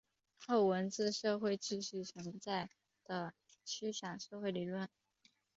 [0.47, 2.71] 后文字社会继续存在
[3.05, 4.89] 的虚讲社会理论。